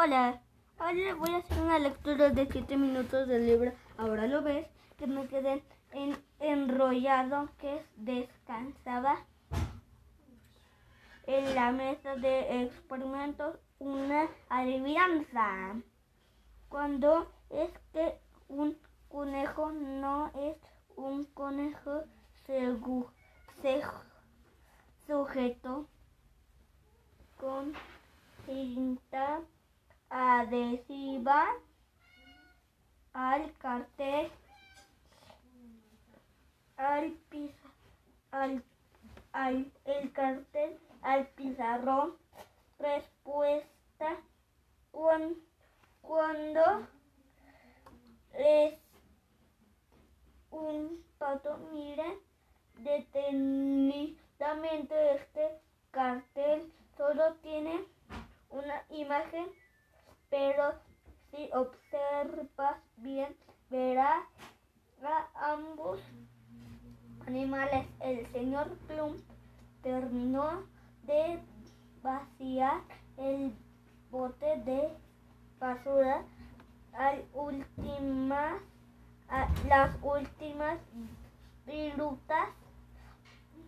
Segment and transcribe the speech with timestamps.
[0.00, 0.40] Hola,
[0.78, 3.72] ahora voy a hacer una lectura de 7 minutos del libro.
[3.96, 9.26] Ahora lo ves, que me quedé en, enrollado, que descansaba
[11.26, 15.74] en la mesa de experimentos una adivinanza.
[16.68, 18.78] Cuando es que un
[19.08, 20.58] conejo no es
[20.94, 22.04] un conejo
[25.08, 25.88] sujeto
[27.36, 27.72] con
[28.46, 29.40] cinta
[30.48, 31.46] adhesiva
[33.12, 34.30] al cartel,
[36.76, 37.72] al, pizarrón,
[38.30, 38.64] al,
[39.32, 42.16] al el cartel, al pizarrón.
[42.78, 44.16] Respuesta
[46.00, 46.86] cuando
[48.32, 48.74] es
[50.50, 52.18] un pato, miren
[52.78, 54.94] detenidamente
[68.00, 69.16] El señor Plum
[69.82, 70.64] terminó
[71.04, 71.40] de
[72.02, 72.82] vaciar
[73.16, 73.56] el
[74.10, 74.90] bote de
[75.58, 76.24] basura
[76.92, 78.58] al última,
[79.30, 80.78] a las últimas
[81.64, 82.50] virutas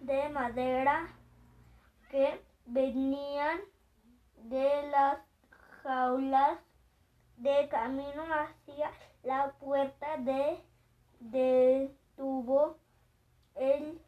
[0.00, 1.06] de madera
[2.10, 3.60] que venían
[4.42, 5.18] de las
[5.84, 6.58] jaulas
[7.36, 8.90] de camino hacia
[9.22, 10.64] la puerta de
[11.20, 12.76] detuvo
[13.58, 14.00] el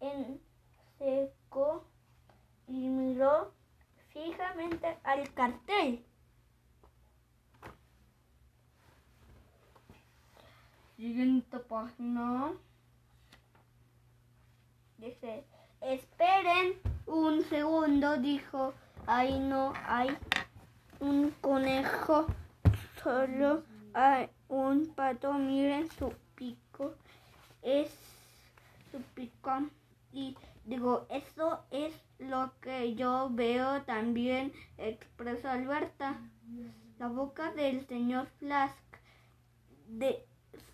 [0.00, 0.40] en
[0.98, 1.84] seco
[2.68, 3.52] y miró
[4.12, 6.04] fijamente al cartel.
[10.96, 12.52] Siguiente página.
[14.98, 15.44] Dice,
[15.80, 18.72] esperen un segundo, dijo,
[19.06, 20.16] ahí no hay
[21.00, 22.26] un conejo,
[23.02, 26.94] solo hay un pato, miren su pico,
[27.62, 28.11] es
[30.12, 36.20] Y digo, eso es lo que yo veo también, expresó Alberta.
[36.98, 38.76] La boca del señor Flask
[39.88, 40.24] de,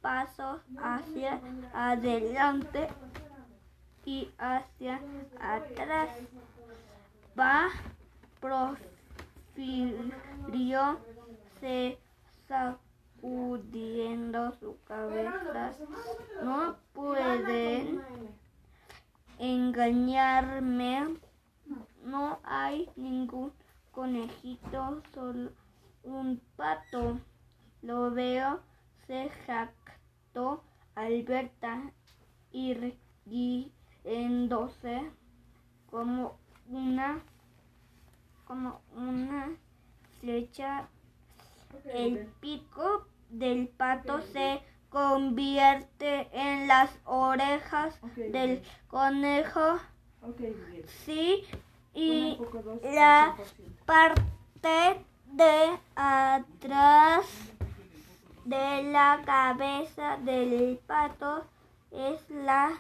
[0.07, 1.41] pasos hacia
[1.73, 2.88] adelante
[4.06, 5.01] y hacia
[5.38, 6.09] atrás.
[7.38, 7.68] Va
[8.40, 8.78] profirió
[11.59, 11.99] se
[12.47, 15.73] sacudiendo su cabeza.
[16.41, 18.02] No pueden
[19.40, 21.17] engañarme.
[22.05, 23.52] No hay ningún
[23.91, 25.52] conejito, solo
[26.03, 27.20] un pato.
[27.81, 28.61] Lo veo,
[29.05, 29.29] se
[30.37, 30.61] jactó
[30.95, 31.91] Alberta
[32.51, 35.11] irguiéndose
[35.89, 36.37] como
[36.69, 37.22] una
[38.45, 39.49] como una
[40.19, 40.87] flecha.
[41.85, 49.79] El pico del pato se convierte en las orejas del conejo.
[51.03, 51.43] Sí,
[51.93, 52.37] y
[52.83, 53.35] la
[53.85, 57.25] parte de atrás
[58.47, 61.46] de la cabeza del pato
[61.91, 62.79] es la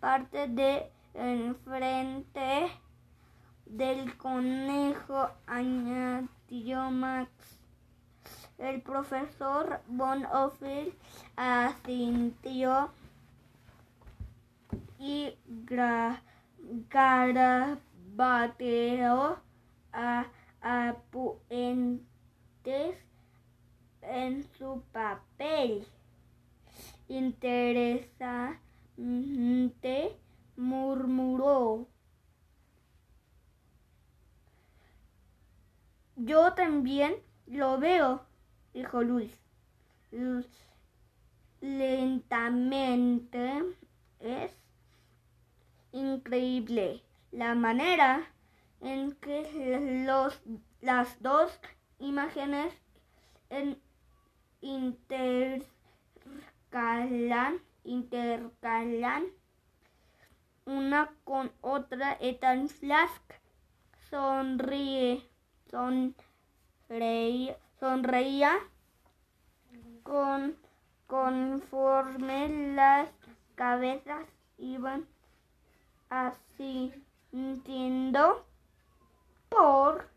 [0.00, 2.70] parte de enfrente
[3.66, 7.30] del conejo, añadió Max.
[8.56, 10.96] El profesor Von Ophir
[11.36, 12.90] asintió
[14.98, 15.36] y
[16.88, 17.76] garabateó
[19.92, 20.24] a
[20.62, 22.00] apuntes
[24.06, 25.86] en su papel.
[27.08, 28.58] Interesante,
[30.56, 31.86] murmuró.
[36.16, 37.14] Yo también
[37.46, 38.24] lo veo,
[38.72, 39.38] dijo Luis.
[41.60, 43.62] Lentamente
[44.20, 44.56] es
[45.92, 48.26] increíble la manera
[48.80, 50.40] en que los,
[50.80, 51.52] las dos
[51.98, 52.72] imágenes
[53.50, 53.78] en,
[54.60, 55.62] intercalan,
[57.84, 59.26] intercalan
[60.64, 62.16] una con otra.
[62.20, 63.22] Ethan Flask
[64.10, 65.22] sonríe,
[65.70, 68.58] sonreía, sonreía
[70.02, 70.56] con,
[71.06, 73.10] conforme las
[73.54, 74.26] cabezas
[74.58, 75.06] iban
[76.08, 76.92] así
[77.32, 78.46] entiendo
[79.48, 80.08] por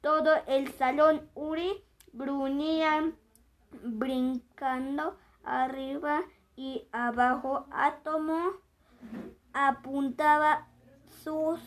[0.00, 1.28] todo el salón.
[1.34, 3.12] Uri gruñía
[3.82, 6.22] brincando arriba
[6.56, 7.66] y abajo.
[7.70, 8.52] Átomo
[9.52, 10.66] apuntaba
[11.22, 11.60] sus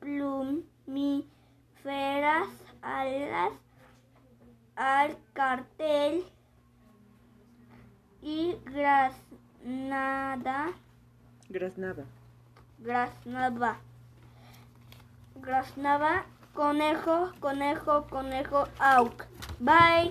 [0.00, 1.26] plumíferas
[2.82, 3.52] alas
[4.76, 6.24] al cartel
[8.22, 10.72] y Grasnada.
[11.48, 12.04] Grasnada.
[12.78, 13.78] Grasnada.
[15.36, 16.26] Grasnada.
[16.54, 19.24] Conejo, conejo, conejo, auk.
[19.60, 20.10] Bye.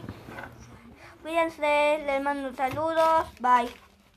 [1.23, 3.25] Cuídense, les mando saludos.
[3.39, 3.88] Bye.